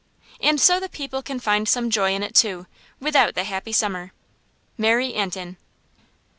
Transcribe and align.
And 0.41 0.59
so 0.59 0.79
the 0.79 0.89
people 0.89 1.21
can 1.21 1.39
find 1.39 1.69
some 1.69 1.91
joy 1.91 2.15
in 2.15 2.23
it, 2.23 2.33
too, 2.33 2.65
without 2.99 3.35
the 3.35 3.43
happy 3.43 3.71
summer. 3.71 4.13
MARY 4.75 5.13
ANTIN. 5.13 5.57